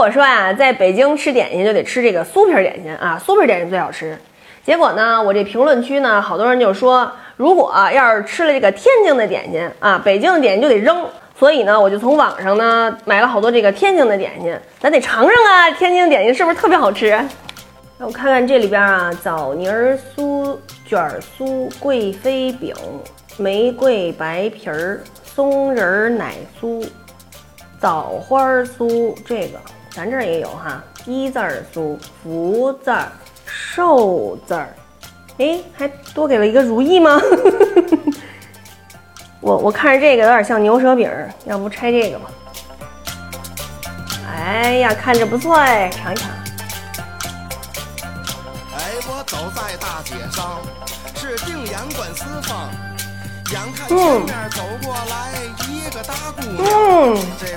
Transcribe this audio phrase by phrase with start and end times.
[0.00, 4.18] 我说呀，在北京吃点心就得吃这个酥皮点心啊，酥皮点心最好吃。
[4.64, 11.06] 结果呢，我这评论区呢，好多人就说，如果要是吃了这个天津的点心啊，北京的点心就得扔。
[11.38, 17.22] 所以呢，我就从网上呢买了好多这个天津的点心，咱得尝尝啊，天津的点心是不是特别好吃？
[17.98, 19.68] 那我看看这里边啊，枣泥
[20.16, 20.56] 酥、
[20.88, 22.74] 卷酥、贵妃饼、
[23.36, 26.82] 玫瑰白皮儿、松仁奶酥、
[27.78, 29.60] 枣花酥，这个
[29.90, 33.10] 咱这儿也有哈，一字儿酥、福字儿、
[33.44, 34.72] 寿字儿，
[35.38, 37.20] 哎，还多给了一个如意吗？
[39.40, 41.10] 我我看着这个有点像牛舌饼，
[41.44, 42.30] 要不拆这个吧？
[44.32, 46.30] 哎呀，看着不错哎，尝一尝。
[48.74, 50.60] 哎，我走在大街上，
[51.14, 52.70] 是定眼观四方，
[53.50, 55.32] 眼看前面走过来
[55.68, 56.66] 一个大姑娘，嗯，
[57.38, 57.56] 这